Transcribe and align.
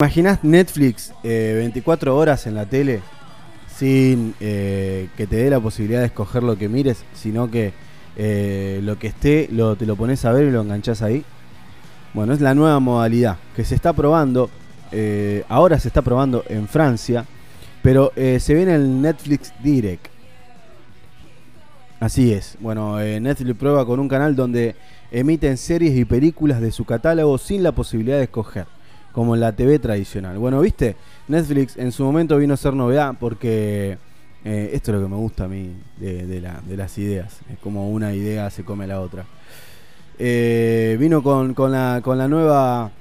¿Imaginás 0.00 0.44
Netflix 0.44 1.12
24 1.24 2.16
horas 2.16 2.46
en 2.46 2.54
la 2.54 2.66
tele 2.66 3.00
sin 3.66 4.32
que 4.38 5.08
te 5.16 5.26
dé 5.26 5.50
la 5.50 5.58
posibilidad 5.58 5.98
de 5.98 6.06
escoger 6.06 6.44
lo 6.44 6.56
que 6.56 6.68
mires, 6.68 7.02
sino 7.14 7.50
que 7.50 7.72
lo 8.80 8.96
que 8.96 9.08
esté 9.08 9.48
lo, 9.50 9.74
te 9.74 9.86
lo 9.86 9.96
pones 9.96 10.24
a 10.24 10.30
ver 10.30 10.46
y 10.46 10.52
lo 10.52 10.60
enganchás 10.60 11.02
ahí? 11.02 11.24
Bueno, 12.14 12.32
es 12.32 12.40
la 12.40 12.54
nueva 12.54 12.78
modalidad 12.78 13.38
que 13.56 13.64
se 13.64 13.74
está 13.74 13.92
probando, 13.92 14.50
ahora 15.48 15.80
se 15.80 15.88
está 15.88 16.00
probando 16.00 16.44
en 16.48 16.68
Francia, 16.68 17.24
pero 17.82 18.12
se 18.14 18.54
viene 18.54 18.76
el 18.76 19.02
Netflix 19.02 19.52
Direct. 19.64 20.06
Así 21.98 22.32
es, 22.32 22.56
bueno, 22.60 22.98
Netflix 23.00 23.56
prueba 23.58 23.84
con 23.84 23.98
un 23.98 24.06
canal 24.06 24.36
donde 24.36 24.76
emiten 25.10 25.56
series 25.56 25.96
y 25.96 26.04
películas 26.04 26.60
de 26.60 26.70
su 26.70 26.84
catálogo 26.84 27.36
sin 27.36 27.64
la 27.64 27.72
posibilidad 27.72 28.18
de 28.18 28.22
escoger, 28.22 28.68
como 29.18 29.34
la 29.34 29.50
TV 29.50 29.80
tradicional. 29.80 30.38
Bueno, 30.38 30.60
viste, 30.60 30.94
Netflix 31.26 31.76
en 31.76 31.90
su 31.90 32.04
momento 32.04 32.36
vino 32.38 32.54
a 32.54 32.56
ser 32.56 32.72
novedad 32.72 33.16
porque 33.18 33.98
eh, 34.44 34.70
esto 34.72 34.92
es 34.92 34.96
lo 34.96 35.02
que 35.02 35.10
me 35.10 35.16
gusta 35.16 35.46
a 35.46 35.48
mí 35.48 35.74
de, 35.96 36.40
las 36.40 36.98
ideas, 36.98 37.40
es 37.50 37.58
como 37.58 37.90
una 37.90 38.14
idea 38.14 38.48
se 38.48 38.62
come 38.62 38.86
la 38.86 39.00
otra. 39.00 39.24
Eh, 40.20 40.96
vino 41.00 41.24
con, 41.24 41.52
la, 41.72 42.00
con 42.00 42.16
la 42.16 42.28
nueva 42.28 42.92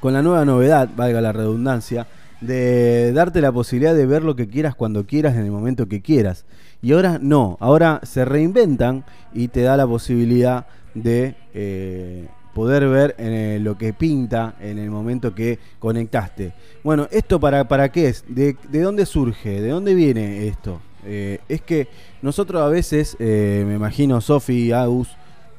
con 0.00 0.14
la 0.14 0.22
nueva 0.22 0.46
novedad, 0.46 0.88
valga 0.96 1.20
la 1.20 1.32
redundancia, 1.32 2.06
de 2.40 3.12
darte 3.12 3.42
la 3.42 3.52
posibilidad 3.52 3.94
de 3.94 4.06
ver 4.06 4.24
lo 4.24 4.34
que 4.34 4.48
quieras 4.48 4.74
cuando 4.74 5.04
quieras 5.04 5.34
en 5.36 5.44
el 5.44 5.50
momento 5.50 5.88
que 5.88 6.00
quieras. 6.00 6.46
Y 6.80 6.92
ahora 6.92 7.18
no, 7.20 7.58
ahora 7.60 8.00
se 8.02 8.24
reinventan 8.24 9.04
y 9.34 9.48
te 9.48 9.60
da 9.60 9.76
la 9.76 9.86
posibilidad 9.86 10.64
de 10.94 11.34
eh, 11.52 12.28
poder 12.56 12.88
ver 12.88 13.14
eh, 13.18 13.58
lo 13.60 13.76
que 13.76 13.92
pinta 13.92 14.54
en 14.62 14.78
el 14.78 14.90
momento 14.90 15.34
que 15.34 15.58
conectaste. 15.78 16.54
Bueno, 16.82 17.06
¿esto 17.10 17.38
para, 17.38 17.68
para 17.68 17.92
qué 17.92 18.08
es? 18.08 18.24
¿De, 18.26 18.56
dónde 18.72 19.04
surge? 19.04 19.60
¿De 19.60 19.68
dónde 19.68 19.92
viene 19.92 20.48
esto? 20.48 20.80
Eh, 21.04 21.38
es 21.50 21.60
que 21.60 21.86
nosotros 22.22 22.62
a 22.62 22.68
veces, 22.68 23.14
me 23.20 23.74
imagino 23.74 24.22
Sofi, 24.22 24.72
Agus, 24.72 25.10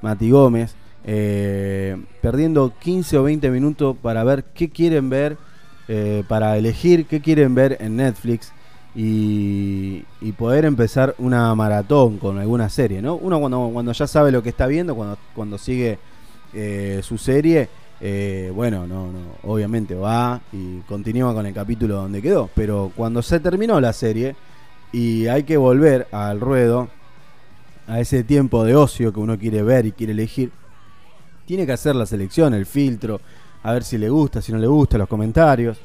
Mati 0.02 0.32
Gómez, 0.32 0.76
perdiendo 2.20 2.74
15 2.80 3.20
o 3.20 3.24
20 3.24 3.52
minutos 3.52 3.96
para 4.02 4.24
ver 4.24 4.46
qué 4.56 4.72
quieren 4.72 5.12
ver, 5.12 5.38
para 6.28 6.58
elegir 6.58 7.06
qué 7.06 7.22
quieren 7.22 7.54
ver 7.54 7.78
en 7.80 7.98
Netflix 7.98 8.52
y, 8.96 10.02
poder 10.36 10.66
empezar 10.66 11.14
una 11.20 11.54
maratón 11.54 12.18
con 12.18 12.40
alguna 12.40 12.70
serie, 12.70 13.04
¿no? 13.04 13.16
Uno 13.16 13.40
cuando, 13.40 13.70
cuando 13.72 13.92
ya 13.92 14.08
sabe 14.08 14.32
lo 14.32 14.42
que 14.42 14.50
está 14.50 14.66
viendo, 14.66 14.96
cuando, 14.96 15.18
cuando 15.36 15.60
sigue 15.60 16.00
eh, 16.54 17.02
su 17.04 17.18
serie, 17.18 17.70
eh, 18.00 18.52
bueno, 18.54 18.86
no, 18.88 19.12
no, 19.12 19.20
obviamente 19.44 19.96
va 19.96 20.42
y 20.52 20.80
continúa 20.82 21.34
con 21.34 21.46
el 21.46 21.54
capítulo 21.54 21.96
donde 21.96 22.22
quedó. 22.22 22.50
Pero 22.56 22.92
cuando 22.96 23.22
se 23.22 23.40
terminó 23.40 23.80
la 23.80 23.94
serie 23.94 24.36
y 24.92 25.28
hay 25.28 25.44
que 25.44 25.58
volver 25.58 26.08
al 26.12 26.40
ruedo, 26.40 26.90
a 27.88 28.00
ese 28.02 28.24
tiempo 28.24 28.66
de 28.66 28.76
ocio 28.76 29.14
que 29.14 29.20
uno 29.20 29.38
quiere 29.40 29.64
ver 29.64 29.86
y 29.86 29.94
quiere 29.94 30.12
elegir, 30.14 30.52
tiene 31.46 31.66
que 31.66 31.72
hacer 31.72 31.96
la 31.96 32.06
selección, 32.06 32.54
el 32.54 32.66
filtro, 32.66 33.22
a 33.64 33.72
ver 33.72 33.84
si 33.84 33.98
le 33.98 34.10
gusta, 34.10 34.42
si 34.42 34.52
no 34.52 34.58
le 34.58 34.68
gusta, 34.68 34.98
los 34.98 35.08
comentarios, 35.08 35.80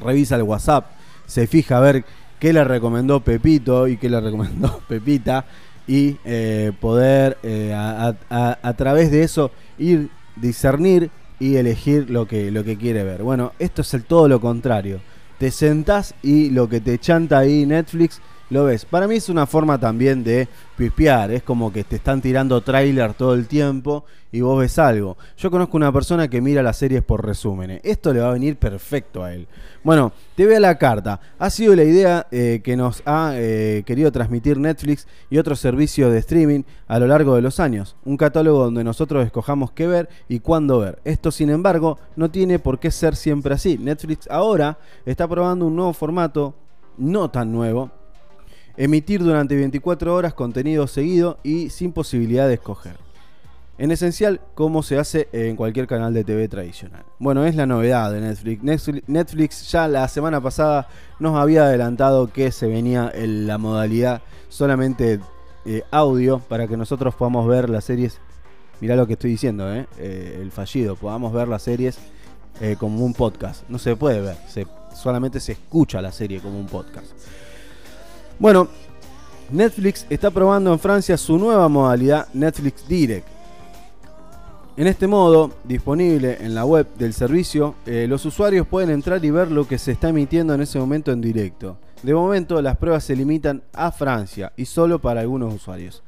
revisa 0.00 0.36
el 0.36 0.42
WhatsApp 0.42 0.86
se 1.26 1.46
fija 1.46 1.78
a 1.78 1.80
ver 1.80 2.04
qué 2.38 2.52
le 2.52 2.64
recomendó 2.64 3.20
Pepito 3.20 3.88
y 3.88 3.96
qué 3.96 4.08
le 4.08 4.20
recomendó 4.20 4.80
Pepita 4.88 5.44
y 5.86 6.16
eh, 6.24 6.72
poder 6.80 7.36
eh, 7.42 7.72
a, 7.74 8.74
través 8.76 9.10
de 9.10 9.22
eso 9.22 9.50
ir 9.78 10.08
discernir 10.36 11.10
y 11.38 11.56
elegir 11.56 12.10
lo 12.10 12.26
que, 12.26 12.50
lo 12.50 12.64
que 12.64 12.76
quiere 12.76 13.04
ver. 13.04 13.22
Bueno, 13.22 13.52
esto 13.58 13.82
es 13.82 13.92
el 13.94 14.04
todo 14.04 14.28
lo 14.28 14.40
contrario. 14.40 15.00
Te 15.38 15.50
sentás 15.50 16.14
y 16.22 16.50
lo 16.50 16.68
que 16.68 16.80
te 16.80 16.98
chanta 16.98 17.38
ahí 17.38 17.66
Netflix 17.66 18.20
lo 18.54 18.64
ves. 18.64 18.84
Para 18.84 19.08
mí 19.08 19.16
es 19.16 19.28
una 19.28 19.46
forma 19.46 19.78
también 19.78 20.22
de 20.22 20.48
pispear, 20.76 21.32
es 21.32 21.42
como 21.42 21.72
que 21.72 21.82
te 21.82 21.96
están 21.96 22.22
tirando 22.22 22.60
trailer 22.60 23.12
todo 23.12 23.34
el 23.34 23.48
tiempo 23.48 24.04
y 24.30 24.42
vos 24.42 24.60
ves 24.60 24.78
algo. 24.78 25.16
Yo 25.36 25.50
conozco 25.50 25.76
una 25.76 25.92
persona 25.92 26.28
que 26.28 26.40
mira 26.40 26.62
las 26.62 26.76
series 26.76 27.02
por 27.02 27.26
resúmenes. 27.26 27.80
Esto 27.82 28.12
le 28.12 28.20
va 28.20 28.30
a 28.30 28.32
venir 28.32 28.56
perfecto 28.56 29.24
a 29.24 29.34
él. 29.34 29.48
Bueno, 29.82 30.12
te 30.36 30.46
veo 30.46 30.60
la 30.60 30.78
carta. 30.78 31.20
Ha 31.38 31.50
sido 31.50 31.74
la 31.74 31.82
idea 31.82 32.28
eh, 32.30 32.60
que 32.62 32.76
nos 32.76 33.02
ha 33.06 33.32
eh, 33.34 33.82
querido 33.84 34.12
transmitir 34.12 34.56
Netflix 34.58 35.08
y 35.30 35.38
otros 35.38 35.58
servicios 35.58 36.12
de 36.12 36.18
streaming 36.18 36.62
a 36.86 37.00
lo 37.00 37.08
largo 37.08 37.34
de 37.34 37.42
los 37.42 37.58
años. 37.58 37.96
Un 38.04 38.16
catálogo 38.16 38.62
donde 38.62 38.84
nosotros 38.84 39.26
escojamos 39.26 39.72
qué 39.72 39.88
ver 39.88 40.08
y 40.28 40.38
cuándo 40.38 40.78
ver. 40.78 41.00
Esto, 41.04 41.32
sin 41.32 41.50
embargo, 41.50 41.98
no 42.14 42.30
tiene 42.30 42.60
por 42.60 42.78
qué 42.78 42.92
ser 42.92 43.16
siempre 43.16 43.54
así. 43.54 43.78
Netflix 43.78 44.28
ahora 44.30 44.78
está 45.04 45.26
probando 45.26 45.66
un 45.66 45.74
nuevo 45.74 45.92
formato, 45.92 46.54
no 46.96 47.30
tan 47.30 47.50
nuevo, 47.50 47.90
emitir 48.76 49.22
durante 49.22 49.56
24 49.56 50.14
horas 50.14 50.34
contenido 50.34 50.86
seguido 50.86 51.38
y 51.42 51.70
sin 51.70 51.92
posibilidad 51.92 52.48
de 52.48 52.54
escoger. 52.54 52.96
En 53.76 53.90
esencial, 53.90 54.40
como 54.54 54.84
se 54.84 54.98
hace 54.98 55.28
en 55.32 55.56
cualquier 55.56 55.88
canal 55.88 56.14
de 56.14 56.22
TV 56.22 56.46
tradicional. 56.46 57.04
Bueno, 57.18 57.44
es 57.44 57.56
la 57.56 57.66
novedad 57.66 58.12
de 58.12 58.20
Netflix. 58.20 59.08
Netflix 59.08 59.70
ya 59.72 59.88
la 59.88 60.06
semana 60.06 60.40
pasada 60.40 60.86
nos 61.18 61.36
había 61.36 61.64
adelantado 61.64 62.32
que 62.32 62.52
se 62.52 62.68
venía 62.68 63.10
en 63.12 63.48
la 63.48 63.58
modalidad 63.58 64.22
solamente 64.48 65.18
eh, 65.66 65.82
audio 65.90 66.38
para 66.38 66.68
que 66.68 66.76
nosotros 66.76 67.16
podamos 67.16 67.48
ver 67.48 67.68
las 67.68 67.84
series. 67.84 68.20
Mirá 68.80 68.94
lo 68.94 69.08
que 69.08 69.14
estoy 69.14 69.30
diciendo, 69.30 69.72
eh, 69.74 69.86
eh, 69.98 70.38
el 70.40 70.52
fallido. 70.52 70.94
Podamos 70.94 71.32
ver 71.32 71.48
las 71.48 71.62
series 71.62 71.98
como 72.78 73.04
un 73.04 73.14
podcast. 73.14 73.68
No 73.68 73.80
se 73.80 73.96
puede 73.96 74.20
ver, 74.20 74.36
solamente 74.94 75.40
se 75.40 75.52
escucha 75.52 76.00
la 76.00 76.12
serie 76.12 76.38
como 76.38 76.60
un 76.60 76.66
podcast. 76.66 77.06
Bueno, 78.38 78.68
Netflix 79.50 80.06
está 80.10 80.30
probando 80.30 80.72
en 80.72 80.78
Francia 80.78 81.16
su 81.16 81.38
nueva 81.38 81.68
modalidad 81.68 82.28
Netflix 82.32 82.86
Direct. 82.88 83.26
En 84.76 84.88
este 84.88 85.06
modo, 85.06 85.52
disponible 85.62 86.38
en 86.40 86.52
la 86.52 86.64
web 86.64 86.88
del 86.98 87.12
servicio, 87.12 87.76
eh, 87.86 88.06
los 88.08 88.24
usuarios 88.24 88.66
pueden 88.66 88.90
entrar 88.90 89.24
y 89.24 89.30
ver 89.30 89.52
lo 89.52 89.68
que 89.68 89.78
se 89.78 89.92
está 89.92 90.08
emitiendo 90.08 90.52
en 90.52 90.62
ese 90.62 90.80
momento 90.80 91.12
en 91.12 91.20
directo. 91.20 91.78
De 92.02 92.12
momento, 92.12 92.60
las 92.60 92.76
pruebas 92.76 93.04
se 93.04 93.14
limitan 93.14 93.62
a 93.72 93.92
Francia 93.92 94.52
y 94.56 94.64
solo 94.64 94.98
para 94.98 95.20
algunos 95.20 95.54
usuarios. 95.54 96.02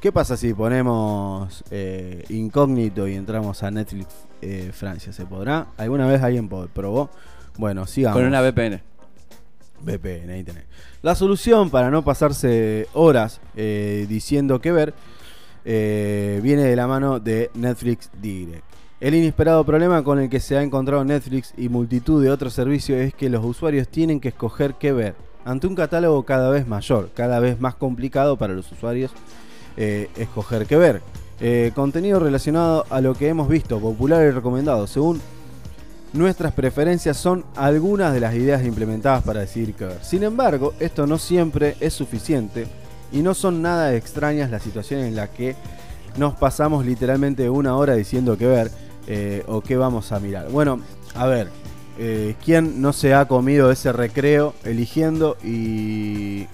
¿Qué 0.00 0.12
pasa 0.12 0.36
si 0.36 0.52
ponemos 0.52 1.64
eh, 1.70 2.24
incógnito 2.28 3.08
y 3.08 3.14
entramos 3.14 3.62
a 3.62 3.70
Netflix 3.70 4.08
eh, 4.42 4.70
Francia? 4.74 5.10
¿Se 5.12 5.24
podrá? 5.24 5.68
¿Alguna 5.78 6.06
vez 6.06 6.22
alguien 6.22 6.48
probó? 6.48 7.08
Bueno, 7.56 7.86
sigamos. 7.86 8.18
Con 8.18 8.26
una 8.26 8.42
VPN. 8.42 8.95
VPN, 9.80 10.30
ahí. 10.30 10.44
La 11.02 11.14
solución 11.14 11.70
para 11.70 11.90
no 11.90 12.02
pasarse 12.02 12.88
horas 12.92 13.40
eh, 13.56 14.06
diciendo 14.08 14.60
qué 14.60 14.72
ver 14.72 14.94
eh, 15.64 16.40
viene 16.42 16.62
de 16.64 16.76
la 16.76 16.86
mano 16.86 17.20
de 17.20 17.50
Netflix 17.54 18.10
Direct. 18.20 18.64
El 19.00 19.14
inesperado 19.14 19.64
problema 19.64 20.02
con 20.02 20.18
el 20.18 20.30
que 20.30 20.40
se 20.40 20.56
ha 20.56 20.62
encontrado 20.62 21.04
Netflix 21.04 21.52
y 21.56 21.68
multitud 21.68 22.22
de 22.22 22.30
otros 22.30 22.54
servicios 22.54 22.98
es 22.98 23.14
que 23.14 23.28
los 23.28 23.44
usuarios 23.44 23.88
tienen 23.88 24.20
que 24.20 24.28
escoger 24.28 24.74
qué 24.74 24.92
ver. 24.92 25.14
Ante 25.44 25.66
un 25.66 25.74
catálogo 25.74 26.24
cada 26.24 26.50
vez 26.50 26.66
mayor, 26.66 27.10
cada 27.14 27.38
vez 27.38 27.60
más 27.60 27.74
complicado 27.74 28.36
para 28.36 28.54
los 28.54 28.70
usuarios 28.72 29.12
eh, 29.76 30.08
escoger 30.16 30.66
qué 30.66 30.76
ver. 30.76 31.02
contenido 31.74 32.18
relacionado 32.18 32.86
a 32.88 33.00
lo 33.00 33.14
que 33.14 33.28
hemos 33.28 33.48
visto, 33.48 33.78
popular 33.78 34.26
y 34.26 34.30
recomendado, 34.30 34.86
según 34.86 35.20
Nuestras 36.16 36.54
preferencias 36.54 37.18
son 37.18 37.44
algunas 37.56 38.14
de 38.14 38.20
las 38.20 38.34
ideas 38.34 38.64
implementadas 38.64 39.22
para 39.22 39.40
decidir 39.40 39.74
qué 39.74 39.84
ver. 39.84 39.98
Sin 40.02 40.22
embargo, 40.22 40.72
esto 40.80 41.06
no 41.06 41.18
siempre 41.18 41.76
es 41.78 41.92
suficiente 41.92 42.66
y 43.12 43.20
no 43.20 43.34
son 43.34 43.60
nada 43.60 43.94
extrañas 43.94 44.50
las 44.50 44.62
situaciones 44.62 45.08
en 45.08 45.16
las 45.16 45.28
que 45.28 45.54
nos 46.16 46.34
pasamos 46.34 46.86
literalmente 46.86 47.50
una 47.50 47.76
hora 47.76 47.94
diciendo 47.94 48.38
qué 48.38 48.46
ver 48.46 48.70
eh, 49.06 49.44
o 49.46 49.60
qué 49.60 49.76
vamos 49.76 50.10
a 50.10 50.18
mirar. 50.18 50.48
Bueno, 50.48 50.80
a 51.14 51.26
ver, 51.26 51.50
eh, 51.98 52.34
¿quién 52.42 52.80
no 52.80 52.94
se 52.94 53.12
ha 53.12 53.28
comido 53.28 53.70
ese 53.70 53.92
recreo 53.92 54.54
eligiendo 54.64 55.36
y, 55.44 56.46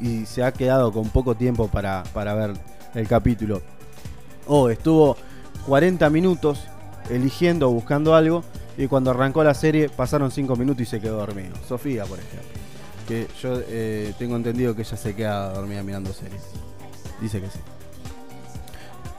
y 0.00 0.26
se 0.26 0.42
ha 0.42 0.50
quedado 0.50 0.90
con 0.90 1.10
poco 1.10 1.36
tiempo 1.36 1.68
para, 1.68 2.02
para 2.12 2.34
ver 2.34 2.54
el 2.96 3.06
capítulo? 3.06 3.62
O 4.48 4.68
estuvo 4.68 5.16
40 5.68 6.10
minutos 6.10 6.64
eligiendo 7.08 7.68
o 7.68 7.72
buscando 7.72 8.16
algo 8.16 8.42
y 8.78 8.86
cuando 8.88 9.10
arrancó 9.10 9.42
la 9.42 9.54
serie 9.54 9.88
pasaron 9.88 10.30
5 10.30 10.54
minutos 10.56 10.82
y 10.82 10.86
se 10.86 11.00
quedó 11.00 11.18
dormido. 11.18 11.54
Sofía, 11.66 12.04
por 12.04 12.18
ejemplo. 12.18 12.48
Que 13.08 13.26
yo 13.40 13.60
eh, 13.68 14.12
tengo 14.18 14.36
entendido 14.36 14.74
que 14.74 14.82
ella 14.82 14.96
se 14.96 15.14
queda 15.14 15.52
dormida 15.52 15.82
mirando 15.82 16.12
series. 16.12 16.42
Dice 17.20 17.40
que 17.40 17.46
sí. 17.46 17.58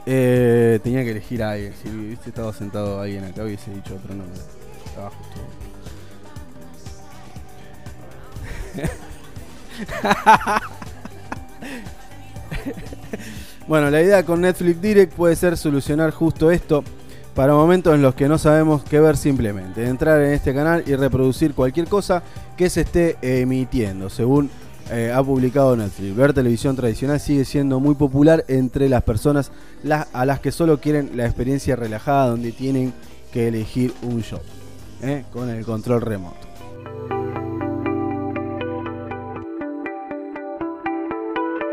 Eh, 0.05 0.79
tenía 0.83 1.03
que 1.03 1.11
elegir 1.11 1.43
a 1.43 1.51
alguien. 1.51 1.73
Si 1.81 1.89
hubiese 1.89 2.29
estado 2.29 2.53
sentado 2.53 3.01
alguien 3.01 3.23
acá 3.23 3.43
hubiese 3.43 3.71
dicho 3.71 3.95
otro 3.95 4.13
nombre. 4.13 4.39
Estaba 4.85 5.09
justo. 5.09 5.39
bueno, 13.67 13.89
la 13.89 14.01
idea 14.01 14.23
con 14.23 14.41
Netflix 14.41 14.81
Direct 14.81 15.13
puede 15.13 15.35
ser 15.35 15.57
solucionar 15.57 16.11
justo 16.11 16.51
esto 16.51 16.83
para 17.37 17.53
momentos 17.53 17.93
en 17.93 18.01
los 18.01 18.15
que 18.15 18.27
no 18.27 18.39
sabemos 18.39 18.83
qué 18.83 18.99
ver 18.99 19.15
simplemente. 19.15 19.87
Entrar 19.87 20.19
en 20.23 20.33
este 20.33 20.55
canal 20.55 20.83
y 20.87 20.95
reproducir 20.95 21.53
cualquier 21.53 21.87
cosa 21.87 22.23
que 22.57 22.67
se 22.67 22.81
esté 22.81 23.15
emitiendo, 23.21 24.09
según 24.09 24.49
eh, 24.89 25.13
ha 25.13 25.21
publicado 25.21 25.77
Netflix. 25.77 26.15
Ver 26.15 26.33
televisión 26.33 26.75
tradicional 26.75 27.19
sigue 27.19 27.45
siendo 27.45 27.79
muy 27.79 27.93
popular 27.93 28.43
entre 28.47 28.89
las 28.89 29.03
personas 29.03 29.51
a 30.13 30.25
las 30.25 30.39
que 30.39 30.51
solo 30.51 30.81
quieren 30.81 31.11
la 31.13 31.27
experiencia 31.27 31.75
relajada 31.75 32.29
donde 32.29 32.51
tienen 32.51 32.91
que 33.31 33.49
elegir 33.49 33.93
un 34.01 34.23
show 34.23 34.39
¿eh? 35.03 35.23
con 35.31 35.51
el 35.51 35.63
control 35.63 36.01
remoto. 36.01 36.56